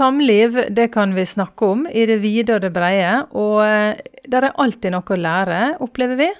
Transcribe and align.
samliv 0.00 0.56
det 0.72 0.88
kan 0.94 1.12
vi 1.14 1.26
snakke 1.26 1.66
om 1.74 1.86
i 1.86 2.06
det 2.08 2.20
vide 2.22 2.56
og 2.56 2.62
det 2.64 2.72
breie, 2.72 3.18
og 3.36 3.58
eh, 3.66 3.98
der 4.30 4.48
er 4.48 4.62
alltid 4.62 4.94
noe 4.94 5.04
å 5.04 5.18
lære, 5.20 5.60
opplever 5.84 6.20
vi. 6.20 6.30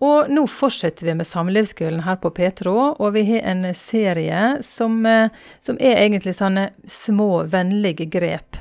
Og 0.00 0.30
nå 0.32 0.46
fortsetter 0.48 1.10
vi 1.10 1.14
med 1.18 1.28
Samlivsskolen 1.28 2.06
her 2.06 2.16
på 2.22 2.32
Petro, 2.34 2.74
og 2.96 3.12
vi 3.14 3.26
har 3.28 3.44
en 3.52 3.68
serie 3.76 4.40
som, 4.64 4.98
eh, 5.06 5.28
som 5.60 5.78
er 5.78 6.00
egentlig 6.00 6.34
sånne 6.40 6.70
små, 6.88 7.44
vennlige 7.52 8.08
grep. 8.10 8.58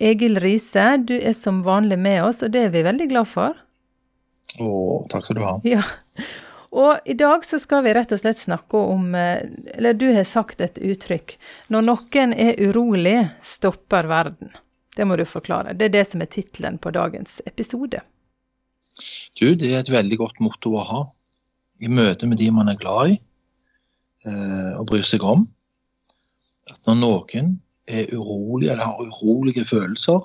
Egil 0.00 0.38
Riise, 0.40 0.88
du 1.04 1.16
er 1.16 1.34
som 1.36 1.62
vanlig 1.66 1.98
med 1.98 2.22
oss, 2.28 2.44
og 2.46 2.52
det 2.54 2.66
er 2.66 2.74
vi 2.74 2.84
veldig 2.86 3.08
glad 3.10 3.32
for. 3.32 3.56
Å, 4.62 4.68
takk 5.10 5.26
skal 5.26 5.40
du 5.40 5.44
ha. 5.44 5.54
Ja. 5.66 5.82
Og 6.76 7.08
i 7.08 7.14
dag 7.16 7.44
så 7.44 7.58
skal 7.60 7.84
vi 7.86 7.94
rett 7.96 8.12
og 8.12 8.20
slett 8.20 8.40
snakke 8.40 8.76
om 8.76 9.14
eh, 9.16 9.46
Eller 9.76 9.96
du 9.96 10.10
har 10.12 10.26
sagt 10.28 10.60
et 10.60 10.78
uttrykk. 10.78 11.36
Når 11.72 11.86
noen 11.88 12.34
er 12.36 12.60
urolig, 12.60 13.16
stopper 13.44 14.08
verden. 14.10 14.52
Det 14.96 15.04
må 15.08 15.16
du 15.16 15.24
forklare. 15.28 15.74
Det 15.76 15.88
er 15.88 15.94
det 15.98 16.04
som 16.08 16.22
er 16.24 16.32
tittelen 16.32 16.78
på 16.80 16.92
dagens 16.92 17.40
episode. 17.48 18.00
Du, 19.36 19.54
det 19.54 19.72
er 19.72 19.82
et 19.82 19.92
veldig 19.92 20.18
godt 20.20 20.40
motto 20.44 20.72
å 20.76 20.84
ha 20.88 21.02
i 21.84 21.90
møte 21.92 22.28
med 22.28 22.40
de 22.40 22.48
man 22.54 22.72
er 22.72 22.78
glad 22.80 23.12
i 23.12 23.16
eh, 24.24 24.72
og 24.76 24.86
bryr 24.88 25.04
seg 25.04 25.24
om. 25.24 25.44
At 26.72 26.80
når 26.88 27.00
noen 27.02 27.52
er 27.86 28.08
urolig 28.16 28.70
eller 28.72 28.84
har 28.84 29.00
urolige 29.00 29.66
følelser, 29.68 30.24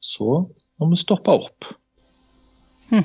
så 0.00 0.38
må 0.78 0.90
vi 0.92 1.00
stoppe 1.00 1.34
opp. 1.34 1.66
Hm. 2.92 3.02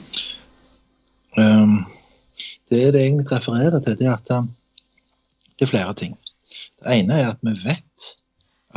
Det 2.72 2.94
det 2.96 3.02
egentlig 3.04 3.32
refererer 3.32 3.80
til, 3.84 3.98
det 4.00 4.08
er 4.08 4.16
at 4.16 4.32
um, 4.38 4.52
det 5.60 5.68
er 5.68 5.72
flere 5.74 5.94
ting. 5.94 6.16
Det 6.80 6.94
ene 6.96 7.20
er 7.20 7.34
at 7.34 7.42
vi 7.44 7.56
vet 7.66 8.12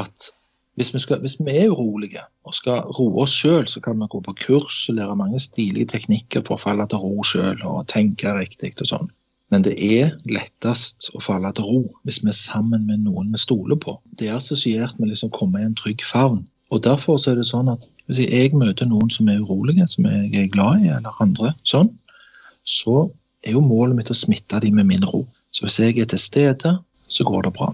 at 0.03 0.31
hvis 0.75 0.91
vi, 0.95 0.99
skal, 0.99 1.21
hvis 1.23 1.37
vi 1.39 1.55
er 1.55 1.71
urolige 1.71 2.23
og 2.45 2.55
skal 2.55 2.83
roe 2.99 3.23
oss 3.23 3.35
sjøl, 3.39 3.69
så 3.71 3.81
kan 3.81 4.01
vi 4.01 4.09
gå 4.11 4.21
på 4.27 4.35
kurs 4.41 4.89
og 4.91 4.97
lære 4.99 5.17
mange 5.17 5.39
stilige 5.41 5.87
teknikker 5.93 6.43
for 6.43 6.57
å 6.57 6.65
falle 6.65 6.87
til 6.91 6.99
ro 6.99 7.23
sjøl 7.23 7.63
og 7.63 7.87
tenke 7.93 8.35
riktig 8.35 8.75
og 8.83 8.91
sånn. 8.91 9.13
Men 9.55 9.63
det 9.63 9.77
er 9.79 10.11
lettest 10.27 11.13
å 11.15 11.23
falle 11.23 11.53
til 11.55 11.69
ro 11.69 11.83
hvis 12.03 12.25
vi 12.25 12.33
er 12.33 12.39
sammen 12.39 12.89
med 12.89 13.05
noen 13.07 13.31
vi 13.31 13.39
stoler 13.39 13.79
på. 13.79 13.95
Det 14.19 14.29
er 14.29 14.41
assosiert 14.41 14.99
med 14.99 15.13
liksom 15.13 15.31
komme 15.37 15.63
i 15.63 15.69
en 15.69 15.79
trygg 15.79 16.03
favn. 16.03 16.43
Og 16.75 16.83
Derfor 16.83 17.21
er 17.31 17.39
det 17.39 17.47
sånn 17.47 17.71
at 17.71 17.87
hvis 18.09 18.25
jeg 18.27 18.57
møter 18.59 18.89
noen 18.91 19.13
som 19.15 19.31
er 19.31 19.45
urolige, 19.45 19.87
som 19.89 20.09
jeg 20.11 20.33
er 20.43 20.51
glad 20.51 20.83
i, 20.83 20.91
eller 20.91 21.23
andre 21.23 21.55
sånn, 21.71 21.93
så 22.67 23.05
er 23.45 23.57
jo 23.57 23.63
målet 23.65 23.99
mitt 23.99 24.13
å 24.13 24.17
smitte 24.17 24.61
dem 24.65 24.79
med 24.81 24.89
min 24.89 25.05
ro. 25.07 25.25
Så 25.55 25.67
hvis 25.67 25.79
jeg 25.81 25.99
er 26.03 26.09
til 26.11 26.21
stede, 26.21 26.77
så 27.07 27.27
går 27.27 27.47
det 27.47 27.55
bra. 27.57 27.71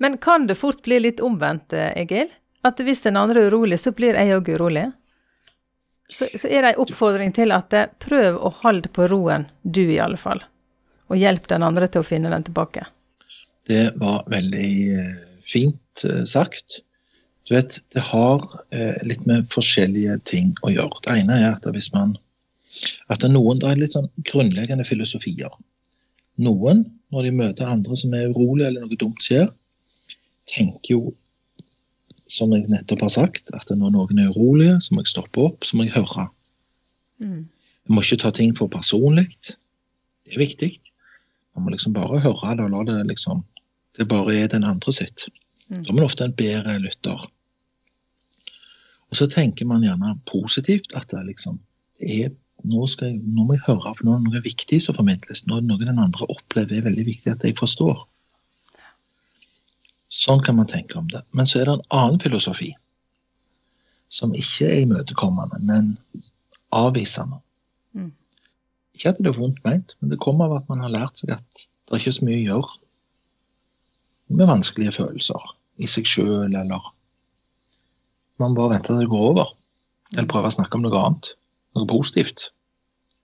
Men 0.00 0.16
kan 0.22 0.46
det 0.46 0.56
fort 0.60 0.82
bli 0.84 1.00
litt 1.00 1.20
omvendt, 1.20 1.74
Egil? 1.74 2.30
At 2.64 2.80
hvis 2.84 3.02
den 3.06 3.16
andre 3.16 3.42
er 3.42 3.50
urolig, 3.50 3.80
så 3.80 3.92
blir 3.96 4.16
jeg 4.16 4.36
òg 4.36 4.52
urolig? 4.54 4.86
Så, 6.10 6.26
så, 6.34 6.48
er 6.48 6.62
det 6.62 6.72
en 6.72 6.82
oppfordring 6.82 7.32
til 7.32 7.54
at 7.54 7.74
eh, 7.76 7.90
prøv 8.02 8.38
å 8.42 8.50
holde 8.64 8.90
på 8.90 9.06
roen, 9.10 9.46
du 9.62 9.84
i 9.86 10.00
alle 10.02 10.18
fall. 10.18 10.42
Og 11.10 11.18
hjelp 11.18 11.46
den 11.50 11.64
andre 11.66 11.86
til 11.88 12.02
å 12.02 12.06
finne 12.06 12.32
den 12.32 12.46
tilbake. 12.46 12.86
Det 13.70 13.92
var 14.00 14.24
veldig 14.30 14.72
eh, 14.98 15.12
fint 15.46 16.04
eh, 16.04 16.24
sagt. 16.26 16.80
Du 17.46 17.54
vet, 17.54 17.78
det 17.94 18.02
har 18.10 18.44
litt 19.02 19.24
med 19.26 19.48
forskjellige 19.50 20.20
ting 20.28 20.52
å 20.62 20.70
gjøre. 20.70 21.00
Det 21.02 21.16
ene 21.18 21.38
er 21.40 21.48
at 21.56 21.64
hvis 21.74 21.88
man 21.94 22.12
at 23.10 23.24
noen, 23.26 23.58
det 23.60 23.70
er 23.70 23.80
litt 23.80 23.94
sånn 23.96 24.08
grunnleggende 24.30 24.86
filosofier. 24.86 25.52
Noen, 26.40 26.84
når 27.12 27.26
de 27.26 27.32
møter 27.36 27.70
andre 27.70 27.96
som 27.98 28.14
er 28.16 28.30
urolige 28.30 28.70
eller 28.70 28.86
noe 28.86 29.00
dumt 29.00 29.22
skjer, 29.24 29.48
tenker 30.50 30.94
jo, 30.94 31.00
som 32.30 32.52
jeg 32.54 32.68
nettopp 32.70 33.02
har 33.06 33.12
sagt, 33.12 33.50
at 33.56 33.72
når 33.74 33.94
noen 33.96 34.22
er 34.22 34.30
urolige, 34.30 34.76
så 34.84 34.94
må 34.94 35.02
jeg 35.02 35.12
stoppe 35.12 35.42
opp, 35.48 35.66
så 35.66 35.76
må 35.76 35.86
jeg 35.86 35.96
høre. 35.96 36.28
Mm. 37.18 37.42
Jeg 37.88 37.96
må 37.96 38.04
ikke 38.04 38.20
ta 38.22 38.30
ting 38.34 38.54
for 38.56 38.70
personlig. 38.70 39.26
Det 39.42 40.36
er 40.36 40.44
viktig. 40.44 40.70
Man 41.56 41.66
må 41.66 41.74
liksom 41.74 41.96
bare 41.96 42.22
høre 42.22 42.54
det 42.56 42.68
og 42.68 42.74
la 42.76 42.84
det 42.86 43.00
liksom 43.10 43.44
Det 43.98 44.06
bare 44.08 44.36
er 44.38 44.46
den 44.48 44.62
andre 44.64 44.92
sitt. 44.94 45.26
Mm. 45.68 45.82
Da 45.82 45.90
er 45.90 45.96
man 45.96 46.04
ofte 46.06 46.24
en 46.24 46.36
bedre 46.38 46.76
lytter. 46.78 47.24
Og 49.10 49.18
så 49.18 49.26
tenker 49.26 49.66
man 49.66 49.82
gjerne 49.82 50.14
positivt 50.30 50.94
at 50.94 51.10
det 51.10 51.24
liksom 51.26 51.58
det 52.00 52.14
er 52.24 52.30
nå, 52.68 52.84
jeg, 53.00 53.18
nå, 53.24 53.44
må 53.44 53.56
jeg 53.56 53.64
høre, 53.66 53.94
for 53.96 54.06
nå 54.06 54.14
er 54.14 54.22
det 54.22 54.30
noe 54.30 54.44
viktig 54.44 54.80
som 54.84 54.96
formidles. 54.96 55.44
Nå 55.46 55.56
er 55.56 55.64
det 55.64 55.70
noe 55.70 55.82
den 55.82 56.02
andre 56.02 56.28
opplever 56.32 56.78
er 56.78 56.86
veldig 56.88 57.06
viktig 57.06 57.32
at 57.32 57.44
jeg 57.46 57.58
forstår. 57.58 58.04
Sånn 60.10 60.42
kan 60.44 60.58
man 60.58 60.68
tenke 60.70 60.98
om 60.98 61.08
det. 61.12 61.22
Men 61.36 61.48
så 61.48 61.60
er 61.60 61.68
det 61.68 61.78
en 61.78 61.88
annen 61.96 62.20
filosofi 62.22 62.72
som 64.10 64.34
ikke 64.34 64.66
er 64.66 64.82
imøtekommende, 64.84 65.60
men 65.62 65.92
avvisende. 66.74 67.38
Mm. 67.94 68.10
Ikke 68.96 69.12
at 69.12 69.20
det 69.22 69.30
er 69.30 69.38
vondt 69.38 69.62
ment, 69.66 69.94
men 70.00 70.10
det 70.10 70.18
kommer 70.22 70.48
av 70.48 70.60
at 70.60 70.70
man 70.72 70.82
har 70.82 70.92
lært 70.92 71.20
seg 71.20 71.36
at 71.36 71.62
det 71.62 71.94
er 71.94 72.02
ikke 72.02 72.16
så 72.18 72.26
mye 72.26 72.40
å 72.40 72.46
gjøre 72.48 72.78
med 74.30 74.50
vanskelige 74.50 74.94
følelser 74.94 75.46
i 75.82 75.88
seg 75.90 76.06
sjøl, 76.06 76.50
eller 76.54 76.90
man 78.42 78.54
bare 78.56 78.74
venter 78.74 78.94
til 78.94 79.02
det 79.02 79.10
går 79.10 79.24
over. 79.32 79.54
Eller 80.14 80.28
prøver 80.30 80.50
å 80.50 80.54
snakke 80.54 80.78
om 80.78 80.84
noe 80.84 81.00
annet, 81.00 81.32
noe 81.76 81.86
positivt. 81.86 82.50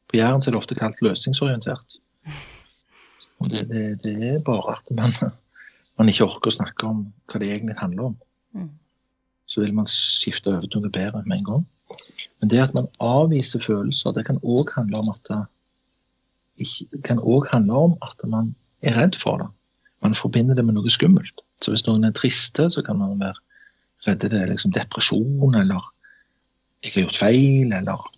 På 0.07 0.19
Jæren 0.21 0.43
er 0.43 0.55
det 0.55 0.61
ofte 0.61 0.77
kalt 0.79 1.03
løsningsorientert. 1.03 1.99
Og 3.41 3.51
det, 3.51 3.67
det, 3.69 3.87
det 4.05 4.15
er 4.34 4.45
bare 4.45 4.77
at 4.79 4.95
man 4.95 5.12
man 5.97 6.11
ikke 6.12 6.27
orker 6.29 6.53
å 6.53 6.56
snakke 6.59 6.89
om 6.89 7.05
hva 7.31 7.41
det 7.41 7.53
egentlig 7.55 7.79
handler 7.81 8.12
om, 8.12 8.17
Mm. 8.56 8.71
så 9.47 9.61
vil 9.61 9.75
man 9.75 9.89
skifte 9.91 10.49
over 10.49 10.65
til 10.71 10.81
noe 10.81 10.93
bedre 10.93 11.21
med 11.27 11.39
en 11.39 11.45
gang. 11.45 11.65
Men 12.41 12.49
det 12.49 12.61
at 12.62 12.75
man 12.75 12.87
avviser 13.05 13.61
følelser, 13.61 14.15
det 14.17 14.25
kan 14.25 14.39
òg 14.41 14.71
handle 14.73 15.03
om 15.03 15.11
at 15.12 15.29
det 16.56 17.03
kan 17.05 17.19
også 17.19 17.51
handle 17.53 17.83
om 17.89 17.97
at 18.01 18.25
man 18.29 18.55
er 18.81 18.97
redd 18.97 19.19
for 19.21 19.43
det. 19.43 19.49
Man 20.03 20.15
forbinder 20.15 20.56
det 20.56 20.65
med 20.65 20.79
noe 20.79 20.89
skummelt. 20.89 21.43
Så 21.61 21.75
hvis 21.75 21.85
noen 21.87 22.05
er 22.09 22.17
triste, 22.17 22.71
så 22.71 22.83
kan 22.83 22.97
man 22.97 23.21
være 23.21 23.37
redd 24.06 24.25
det 24.25 24.41
er 24.41 24.49
liksom 24.49 24.73
depresjon, 24.73 25.55
eller 25.55 25.85
jeg 26.85 26.95
har 26.95 27.03
gjort 27.03 27.21
feil, 27.21 27.73
eller 27.77 28.09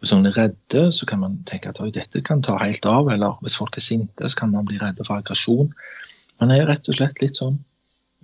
hvis 0.00 0.12
noen 0.14 0.30
er 0.30 0.36
redde, 0.36 0.86
så 0.96 1.06
kan 1.08 1.20
man 1.20 1.38
tenke 1.48 1.68
at 1.68 1.80
dette 1.94 2.22
kan 2.24 2.40
ta 2.42 2.56
helt 2.60 2.86
av. 2.88 3.10
Eller 3.12 3.36
hvis 3.44 3.58
folk 3.60 3.76
er 3.76 3.84
sinte, 3.84 4.28
så 4.28 4.38
kan 4.38 4.52
man 4.54 4.68
bli 4.68 4.78
redde 4.80 5.04
for 5.04 5.20
aggresjon. 5.20 5.72
Man 6.40 6.54
er 6.54 6.64
rett 6.70 6.88
og 6.88 6.96
slett 6.96 7.20
litt 7.20 7.36
sånn 7.36 7.58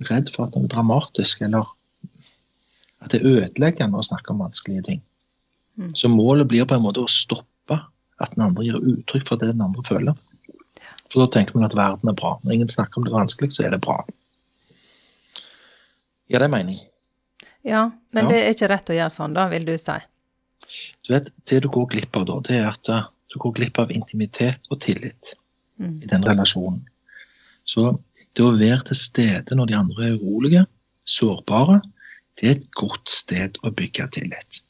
redd 0.09 0.31
for 0.33 0.47
at 0.47 0.57
noe 0.57 0.69
er 0.69 0.73
dramatisk, 0.73 1.43
eller 1.45 1.69
at 3.05 3.13
det 3.13 3.21
er 3.21 3.29
ødeleggende 3.43 4.01
å 4.01 4.05
snakke 4.05 4.33
om 4.33 4.41
vanskelige 4.45 4.87
ting. 4.89 5.03
Mm. 5.77 5.93
Så 5.97 6.09
målet 6.09 6.49
blir 6.49 6.65
på 6.69 6.77
en 6.77 6.85
måte 6.85 7.05
å 7.05 7.13
stoppe 7.13 7.77
at 7.77 8.33
den 8.33 8.47
andre 8.47 8.65
gir 8.65 8.81
uttrykk 8.81 9.29
for 9.29 9.41
det 9.41 9.53
den 9.53 9.65
andre 9.65 9.85
føler. 9.85 10.17
For 11.13 11.23
da 11.23 11.29
tenker 11.33 11.57
man 11.57 11.69
at 11.69 11.77
verden 11.77 12.09
er 12.09 12.17
bra. 12.17 12.35
Når 12.43 12.57
ingen 12.57 12.73
snakker 12.73 13.01
om 13.01 13.07
det 13.07 13.15
vanskelig, 13.15 13.53
så 13.53 13.67
er 13.69 13.77
det 13.77 13.83
bra. 13.85 14.01
Ja, 16.33 16.41
det 16.41 16.49
er 16.49 16.53
mening? 16.57 16.79
Ja, 17.67 17.91
men 18.17 18.25
Ja. 18.25 18.31
det 18.31 18.43
er 18.43 18.55
ikke 18.55 18.69
rett 18.73 18.91
å 18.91 18.97
gjøre 18.97 19.13
sånn, 19.13 19.35
da, 19.35 19.49
vil 19.49 19.65
du 19.65 19.77
si. 19.79 19.97
Du 21.07 21.13
vet, 21.13 21.31
Det 21.45 21.63
du 21.63 21.69
går 21.69 21.91
glipp 21.95 22.17
av 22.17 22.27
da, 22.29 22.41
det 22.47 22.61
er 22.61 22.71
at 22.71 22.89
eh, 22.93 23.09
du 23.33 23.39
går 23.43 23.57
glipp 23.59 23.79
av 23.83 23.93
intimitet 23.95 24.71
og 24.71 24.81
tillit 24.85 25.37
Mm. 25.79 26.03
i 26.03 26.07
den 26.07 26.25
relasjonen. 26.25 26.85
Så 27.67 27.99
det 28.37 28.45
å 28.45 28.55
være 28.57 28.81
til 28.89 28.97
stede 28.97 29.57
når 29.59 29.71
de 29.71 29.79
andre 29.79 30.07
er 30.09 30.21
urolige, 30.21 30.63
sårbare, 31.07 31.81
det 32.41 32.49
er 32.49 32.55
et 32.57 32.71
godt 32.79 33.11
sted 33.11 33.59
å 33.65 33.73
bygge 33.75 34.07
tillit. 34.15 34.61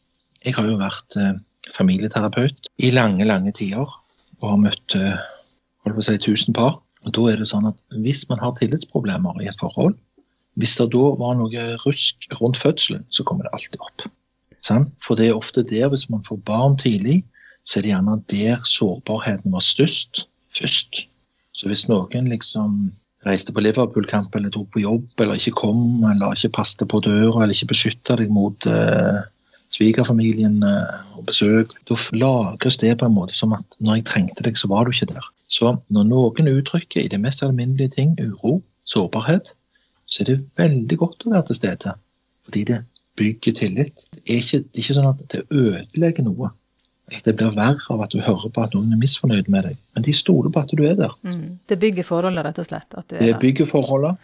Jeg 0.44 0.56
har 0.56 0.68
jo 0.68 0.78
vært 0.80 1.16
eh, 1.20 1.36
familieterapeut 1.74 2.68
i 2.78 2.92
lange, 2.94 3.26
lange 3.26 3.52
tider 3.56 3.86
og 3.86 4.48
har 4.48 4.60
møtt 4.62 4.96
eh, 4.98 5.22
holdt 5.84 5.98
på 5.98 6.04
å 6.04 6.08
si, 6.08 6.18
tusen 6.22 6.56
par. 6.56 6.80
Og 7.06 7.14
da 7.14 7.28
er 7.30 7.38
det 7.38 7.48
sånn 7.50 7.68
at 7.70 7.78
Hvis 8.02 8.24
man 8.30 8.40
har 8.42 8.56
tillitsproblemer 8.58 9.42
i 9.42 9.46
et 9.50 9.58
forhold, 9.62 9.94
hvis 10.58 10.76
det 10.80 10.88
da 10.94 11.10
var 11.20 11.36
noe 11.38 11.66
rusk 11.84 12.26
rundt 12.40 12.58
fødselen, 12.58 13.04
så 13.10 13.22
kommer 13.22 13.46
det 13.46 13.52
alltid 13.54 13.78
opp. 13.78 14.06
Sant? 14.66 14.92
For 15.04 15.18
det 15.18 15.30
er 15.30 15.38
ofte 15.38 15.62
der, 15.66 15.88
hvis 15.92 16.08
man 16.10 16.24
får 16.26 16.40
barn 16.48 16.76
tidlig, 16.80 17.20
så 17.66 17.78
er 17.78 17.84
det 17.84 17.92
gjerne 17.92 18.20
der 18.30 18.62
sårbarheten 18.66 19.54
var 19.54 19.64
størst 19.64 20.26
først. 20.56 21.06
Så 21.56 21.68
hvis 21.70 21.86
noen 21.90 22.30
liksom 22.30 22.90
reiste 23.26 23.54
på 23.54 23.62
Liverpool-kamp 23.64 24.34
eller 24.38 24.52
dro 24.54 24.64
på 24.70 24.82
jobb 24.84 25.22
eller 25.22 25.38
ikke 25.38 25.56
kom 25.58 26.04
eller 26.06 26.36
ikke 26.36 26.54
passet 26.60 26.86
på 26.90 27.00
døra 27.02 27.42
eller 27.42 27.54
ikke 27.56 27.72
beskytta 27.72 28.18
deg 28.20 28.30
mot 28.32 28.68
eh, 28.70 29.22
svigerfamilien 29.74 30.60
eh, 30.62 31.16
og 31.18 31.26
besøk, 31.26 31.74
da 31.88 31.98
lagres 32.20 32.78
det 32.82 32.94
på 33.00 33.08
en 33.08 33.16
måte 33.16 33.34
som 33.38 33.54
at 33.56 33.78
når 33.80 34.00
jeg 34.00 34.08
trengte 34.12 34.46
deg, 34.46 34.58
så 34.58 34.70
var 34.70 34.86
du 34.86 34.94
ikke 34.94 35.10
der. 35.10 35.26
Så 35.50 35.74
når 35.94 36.10
noen 36.10 36.52
uttrykker 36.52 37.02
i 37.02 37.10
det 37.10 37.22
mest 37.22 37.42
alminnelige 37.46 37.96
ting 37.96 38.14
uro, 38.20 38.60
sårbarhet, 38.86 39.54
så 40.06 40.22
er 40.22 40.30
det 40.30 40.42
veldig 40.60 40.98
godt 41.00 41.26
å 41.26 41.32
være 41.34 41.48
til 41.48 41.58
stede. 41.58 41.96
Fordi 42.46 42.62
det 42.68 42.82
bygger 43.18 43.56
tillit. 43.58 44.06
Det 44.12 44.22
er 44.24 44.40
ikke, 44.42 44.62
det 44.62 44.78
er 44.80 44.84
ikke 44.84 44.96
sånn 44.98 45.10
at 45.10 45.20
det 45.32 45.42
ødelegger 45.50 46.26
noe. 46.26 46.52
Det 47.22 47.36
blir 47.38 47.54
verre 47.54 47.92
av 47.94 48.02
at 48.02 48.14
du 48.14 48.18
hører 48.18 48.50
på 48.50 48.64
at 48.64 48.74
noen 48.74 48.94
er 48.94 48.98
misfornøyd 48.98 49.50
med 49.52 49.68
deg. 49.68 49.76
Men 49.94 50.06
de 50.08 50.14
stoler 50.16 50.50
på 50.50 50.62
at 50.64 50.72
du 50.74 50.82
er 50.86 50.96
der. 50.98 51.14
Mm. 51.22 51.58
Det 51.70 51.78
bygger 51.82 52.06
forholdet, 52.06 52.42
rett 52.48 52.58
og 52.58 52.66
slett. 52.66 52.96
Er 52.98 53.22
Det 53.22 53.36
bygger 53.42 53.68
forholdet. 53.70 54.18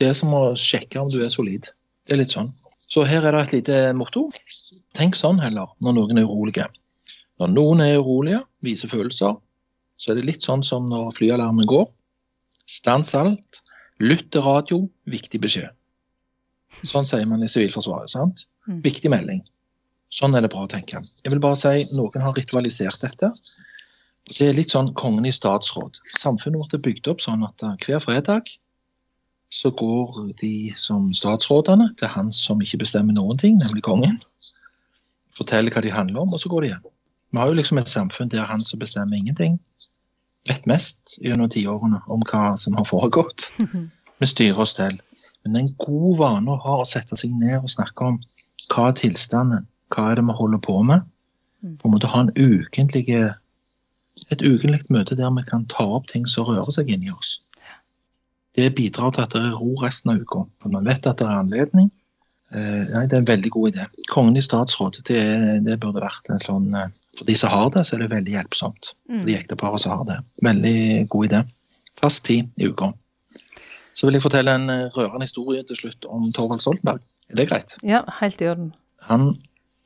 Det 0.00 0.08
er 0.10 0.16
som 0.18 0.34
å 0.34 0.42
sjekke 0.58 0.98
om 0.98 1.10
du 1.12 1.20
er 1.22 1.30
solid. 1.30 1.68
Det 2.06 2.16
er 2.16 2.22
litt 2.24 2.34
sånn. 2.34 2.50
Så 2.90 3.06
her 3.08 3.24
er 3.24 3.36
det 3.36 3.42
et 3.46 3.54
lite 3.60 3.76
motto. 3.96 4.26
Tenk 4.98 5.16
sånn 5.16 5.38
heller 5.40 5.70
når 5.84 5.94
noen 6.00 6.18
er 6.20 6.26
urolige. 6.26 6.66
Når 7.40 7.54
noen 7.54 7.84
er 7.84 8.00
urolige, 8.02 8.42
viser 8.66 8.90
følelser, 8.92 9.38
så 9.96 10.12
er 10.12 10.18
det 10.18 10.26
litt 10.26 10.44
sånn 10.44 10.64
som 10.66 10.90
når 10.90 11.14
flyalarmen 11.16 11.68
går. 11.70 11.86
Stans 12.68 13.14
alt. 13.18 13.62
Lytt 14.02 14.32
til 14.34 14.42
radio. 14.44 14.82
Viktig 15.06 15.40
beskjed. 15.42 15.70
Sånn 16.82 17.06
sier 17.06 17.28
man 17.30 17.44
i 17.44 17.50
Sivilforsvaret. 17.50 18.10
sant? 18.10 18.46
Mm. 18.68 18.80
Viktig 18.84 19.10
melding. 19.12 19.42
Sånn 20.12 20.34
er 20.36 20.44
det 20.44 20.50
bra 20.52 20.66
å 20.66 20.70
tenke. 20.70 21.00
Jeg 21.24 21.32
vil 21.32 21.40
bare 21.42 21.56
si 21.56 21.86
noen 21.96 22.24
har 22.24 22.34
ritualisert 22.36 23.00
dette. 23.04 23.30
Det 24.28 24.48
er 24.48 24.56
litt 24.56 24.74
sånn 24.74 24.92
kongen 24.98 25.26
i 25.26 25.32
statsråd. 25.34 25.98
Samfunnet 26.20 26.60
vårt 26.60 26.76
er 26.76 26.82
bygd 26.84 27.08
opp 27.10 27.22
sånn 27.24 27.46
at 27.46 27.64
eh, 27.64 27.78
hver 27.86 28.02
fredag 28.04 28.50
så 29.52 29.72
går 29.76 30.32
de 30.40 30.72
som 30.80 31.10
statsrådene 31.16 31.90
til 32.00 32.08
han 32.08 32.30
som 32.32 32.62
ikke 32.64 32.80
bestemmer 32.84 33.16
noen 33.16 33.40
ting, 33.40 33.58
nemlig 33.60 33.84
kongen. 33.84 34.16
Forteller 35.36 35.74
hva 35.74 35.82
de 35.84 35.92
handler 35.92 36.22
om, 36.24 36.32
og 36.32 36.40
så 36.40 36.48
går 36.52 36.64
de 36.64 36.70
igjen. 36.70 36.86
Vi 37.32 37.40
har 37.40 37.50
jo 37.50 37.58
liksom 37.58 37.80
et 37.80 37.92
samfunn 37.92 38.32
der 38.32 38.48
han 38.48 38.64
som 38.64 38.80
bestemmer 38.80 39.16
ingenting, 39.16 39.58
vet 40.48 40.64
mest 40.68 41.18
gjennom 41.20 41.50
tiårene 41.52 42.00
om 42.12 42.24
hva 42.28 42.54
som 42.60 42.76
har 42.80 42.88
foregått. 42.88 43.50
Vi 44.22 44.28
styrer 44.30 44.60
oss 44.62 44.76
til. 44.78 44.98
Men 45.42 45.54
det 45.54 45.60
er 45.60 45.64
en 45.66 45.76
god 45.82 46.18
vane 46.20 46.52
å 46.54 46.60
ha 46.62 46.78
å 46.82 46.88
sette 46.88 47.18
seg 47.18 47.32
ned 47.34 47.58
og 47.64 47.70
snakke 47.72 48.12
om 48.12 48.20
hva 48.70 48.88
er 48.92 48.98
tilstanden, 49.00 49.64
hva 49.94 50.10
er 50.12 50.20
det 50.20 50.26
vi 50.28 50.36
holder 50.38 50.60
på 50.62 50.76
med. 50.86 51.02
Mm. 51.62 51.76
På 51.80 51.88
en 51.88 51.96
måte 51.96 52.10
ha 52.12 52.20
en 52.22 52.30
ukentlig, 52.38 53.08
et 54.30 54.44
ukentlig 54.44 54.84
møte 54.94 55.18
der 55.18 55.32
vi 55.34 55.42
kan 55.48 55.66
ta 55.72 55.86
opp 55.98 56.06
ting 56.12 56.28
som 56.30 56.46
rører 56.46 56.70
seg 56.74 56.92
inni 56.94 57.10
oss. 57.10 57.40
Det 58.54 58.68
bidrar 58.76 59.10
til 59.16 59.24
at 59.24 59.34
det 59.34 59.40
er 59.48 59.56
ro 59.56 59.74
resten 59.80 60.12
av 60.12 60.22
uka. 60.22 60.44
Man 60.68 60.86
vet 60.86 61.06
at 61.08 61.18
det 61.18 61.26
er 61.26 61.38
anledning. 61.40 61.90
Eh, 62.52 62.82
nei, 62.92 63.06
Det 63.08 63.16
er 63.16 63.22
en 63.22 63.30
veldig 63.30 63.50
god 63.50 63.70
idé. 63.72 63.86
Kongen 64.12 64.36
i 64.36 64.44
statsråd, 64.44 64.98
det, 65.08 65.20
det 65.64 65.78
burde 65.80 66.04
vært 66.04 66.28
en 66.28 66.42
sånn 66.44 66.66
eh, 66.76 66.90
For 67.16 67.24
de 67.28 67.34
som 67.36 67.50
har 67.50 67.70
det, 67.72 67.86
så 67.88 67.96
er 67.96 68.04
det 68.04 68.10
veldig 68.12 68.34
hjelpsomt. 68.36 68.92
For 69.08 69.24
de 69.26 69.34
Mm. 69.34 69.40
ekteparene 69.40 69.80
som 69.80 69.96
har 69.98 70.04
det. 70.10 70.18
Veldig 70.44 71.08
god 71.08 71.30
idé. 71.30 71.40
Fast 72.00 72.24
tid 72.28 72.50
i 72.60 72.68
uka. 72.68 72.92
Så 73.94 74.06
vil 74.06 74.16
jeg 74.16 74.24
fortelle 74.24 74.54
en 74.56 74.68
eh, 74.72 74.90
rørende 74.96 75.26
historie 75.26 75.62
til 75.68 75.78
slutt 75.78 76.06
om 76.08 76.28
Torvald 76.32 76.62
Stoltenberg. 76.64 77.02
Er 77.30 77.40
det 77.40 77.48
greit? 77.50 77.76
Ja, 77.86 78.02
helt 78.20 78.40
i 78.40 78.48
orden. 78.48 78.72
Han 79.08 79.34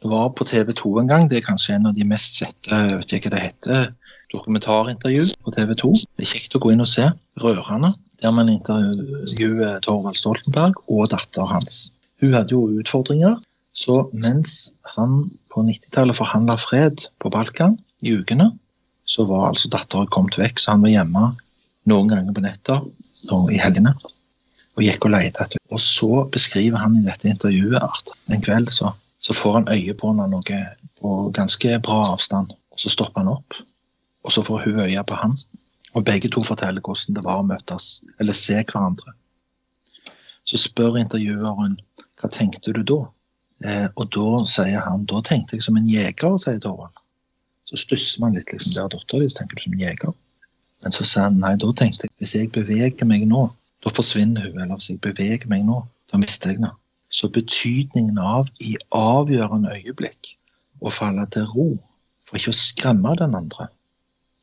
var 0.04 0.28
på 0.36 0.44
TV 0.44 0.72
2 0.76 0.98
en 1.00 1.08
gang. 1.10 1.30
Det 1.30 1.40
er 1.40 1.46
kanskje 1.46 1.76
en 1.76 1.90
av 1.90 1.96
de 1.96 2.06
mest 2.06 2.38
sette 2.38 2.70
jeg 2.70 2.98
vet 3.00 3.16
ikke 3.16 3.30
hva 3.30 3.36
det 3.36 3.46
heter, 3.46 3.88
dokumentarintervju 4.34 5.26
på 5.44 5.54
TV 5.54 5.74
2. 5.82 5.92
Det 6.18 6.26
er 6.26 6.32
kjekt 6.34 6.56
å 6.58 6.62
gå 6.62 6.74
inn 6.74 6.84
og 6.84 6.90
se. 6.90 7.08
Rørende. 7.42 7.94
Der 8.22 8.34
man 8.34 8.50
intervjuer 8.52 9.80
Torvald 9.84 10.18
Stoltenberg 10.18 10.78
og 10.86 11.10
datteren 11.12 11.52
hans. 11.54 11.90
Hun 12.22 12.36
hadde 12.36 12.56
jo 12.56 12.80
utfordringer. 12.80 13.36
Så 13.76 14.06
mens 14.16 14.72
han 14.96 15.20
på 15.52 15.64
90-tallet 15.66 16.16
forhandla 16.16 16.56
fred 16.60 17.04
på 17.20 17.32
Balkan 17.32 17.76
i 18.02 18.14
ukene, 18.16 18.50
så 19.04 19.26
var 19.28 19.50
altså 19.50 19.68
datteren 19.70 20.08
kommet 20.12 20.38
vekk, 20.40 20.58
så 20.60 20.74
han 20.74 20.84
var 20.84 20.94
hjemme 20.94 21.26
noen 21.90 22.10
ganger 22.10 22.34
på 22.36 22.44
netter 22.44 22.84
og 23.32 23.50
i 23.52 23.60
helgene 23.62 23.94
og 24.76 24.84
gikk 24.84 25.06
og 25.06 25.14
lette 25.14 25.44
etter 25.44 25.60
Og 25.72 25.80
så 25.80 26.24
beskriver 26.32 26.80
han 26.80 26.98
i 26.98 27.04
dette 27.06 27.28
intervjuet 27.30 27.80
at 27.80 28.12
en 28.32 28.42
kveld 28.44 28.70
så, 28.72 28.92
så 29.20 29.34
får 29.36 29.60
han 29.60 29.70
øye 29.72 29.94
på 29.96 30.12
henne 30.12 30.28
noe 30.32 30.60
på 31.00 31.12
ganske 31.36 31.78
bra 31.84 32.02
avstand. 32.12 32.52
Og 32.72 32.80
så 32.80 32.92
stopper 32.92 33.22
han 33.22 33.32
opp, 33.32 33.56
og 34.24 34.32
så 34.32 34.44
får 34.44 34.66
hun 34.66 34.82
øye 34.84 35.04
på 35.08 35.16
han. 35.16 35.36
Og 35.96 36.04
begge 36.04 36.28
to 36.28 36.42
forteller 36.44 36.84
hvordan 36.84 37.16
det 37.16 37.24
var 37.24 37.40
å 37.40 37.48
møtes, 37.48 38.02
eller 38.20 38.36
se 38.36 38.58
hverandre. 38.60 39.16
Så 40.46 40.60
spør 40.60 41.00
intervjueren 41.00 41.78
hva 42.20 42.30
tenkte 42.32 42.74
du 42.76 42.82
da? 42.86 43.00
Eh, 43.64 43.88
og 43.96 44.10
da 44.12 44.44
sier 44.44 44.84
han 44.84 45.06
da 45.08 45.22
tenkte 45.24 45.56
jeg 45.56 45.64
som 45.64 45.78
en 45.80 45.88
jeger, 45.88 46.36
sier 46.40 46.60
Torvald. 46.60 47.00
Så 47.66 47.80
stusser 47.80 48.20
man 48.22 48.36
litt, 48.36 48.52
liksom. 48.52 48.74
Det 48.76 48.82
er 48.82 48.92
dattera 48.92 49.24
di, 49.24 49.32
tenker 49.32 49.58
du 49.58 49.64
som 49.64 49.80
jeger. 49.80 50.12
Men 50.84 50.94
så 50.94 51.06
sa 51.08 51.26
han 51.26 51.38
nei, 51.42 51.54
da 51.60 51.70
tenkte 51.76 52.06
jeg 52.06 52.14
hvis 52.20 52.34
jeg 52.36 52.52
beveger 52.54 53.08
meg 53.08 53.24
nå, 53.28 53.46
da 53.84 53.92
forsvinner 53.94 54.48
hun. 54.48 54.60
Eller 54.60 54.76
hvis 54.76 54.90
jeg 54.92 55.02
beveger 55.04 55.48
meg 55.50 55.64
nå, 55.68 55.80
da 56.12 56.20
mister 56.20 56.52
jeg 56.52 56.60
henne. 56.60 56.72
Så 57.08 57.30
betydningen 57.32 58.18
av 58.18 58.48
i 58.60 58.74
avgjørende 58.94 59.76
øyeblikk 59.78 60.34
å 60.82 60.92
falle 60.92 61.24
til 61.32 61.46
ro 61.52 61.68
for 62.26 62.38
ikke 62.38 62.52
å 62.52 62.58
skremme 62.58 63.14
den 63.20 63.36
andre, 63.38 63.68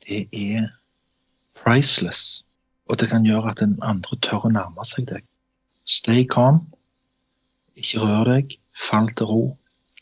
det 0.07 0.23
er 0.31 0.69
priceless. 1.59 2.43
Og 2.89 2.99
det 2.99 3.09
kan 3.11 3.25
gjøre 3.27 3.51
at 3.51 3.61
den 3.63 3.75
andre 3.83 4.17
tør 4.23 4.47
å 4.47 4.51
nærme 4.51 4.85
seg 4.87 5.07
deg. 5.11 5.23
Stay 5.87 6.23
calm. 6.27 6.61
Ikke 7.79 8.03
rør 8.03 8.27
deg. 8.31 8.55
Fall 8.75 9.09
til 9.15 9.29
ro. 9.29 9.43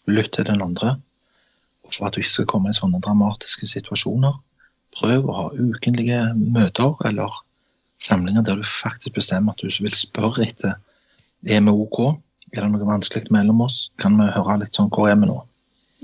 Lytt 0.09 0.33
til 0.37 0.47
den 0.49 0.63
andre. 0.65 0.95
Og 1.85 1.93
for 1.93 2.07
at 2.07 2.15
du 2.15 2.21
ikke 2.21 2.33
skal 2.33 2.49
komme 2.49 2.71
i 2.71 2.77
sånne 2.77 3.01
dramatiske 3.03 3.69
situasjoner, 3.69 4.37
prøv 4.95 5.27
å 5.29 5.37
ha 5.37 5.45
ukentlige 5.55 6.23
møter 6.35 6.95
eller 7.07 7.39
samlinger 8.01 8.45
der 8.45 8.59
du 8.59 8.67
faktisk 8.67 9.15
bestemmer 9.19 9.55
at 9.55 9.63
du 9.63 9.69
vil 9.83 9.95
spørre 9.95 10.47
etter 10.47 10.77
er 11.41 11.61
vi 11.65 11.73
ok, 11.73 11.99
er 12.53 12.65
det 12.65 12.69
noe 12.73 12.85
vanskelig 12.85 13.31
mellom 13.33 13.63
oss, 13.65 13.89
kan 14.01 14.17
vi 14.19 14.27
høre 14.35 14.59
litt 14.61 14.77
sånn 14.77 14.91
hvor 14.93 15.09
er 15.09 15.17
vi 15.21 15.29
nå? 15.29 15.39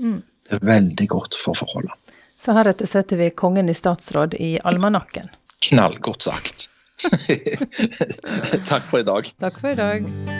Mm. 0.02 0.18
Det 0.48 0.56
er 0.56 0.64
veldig 0.66 1.06
godt 1.12 1.38
for 1.38 1.58
forholdet. 1.58 1.94
Så 2.38 2.54
heretter 2.56 2.86
setter 2.86 3.20
vi 3.20 3.30
kongen 3.34 3.70
i 3.70 3.76
statsråd 3.76 4.38
i 4.38 4.56
almanakken. 4.66 5.30
Knallgodt 5.68 6.28
sagt. 6.30 6.68
Takk 8.70 8.86
for 8.90 9.02
i 9.02 9.06
dag. 9.06 9.30
Takk 9.42 9.62
for 9.62 9.74
i 9.74 9.78
dag. 9.78 10.37